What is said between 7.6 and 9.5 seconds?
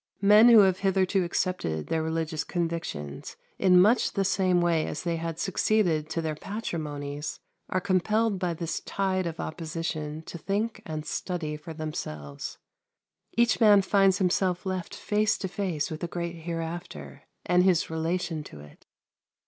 are compelled by this tide of